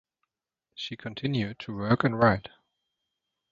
[0.73, 2.49] She continued to work and write.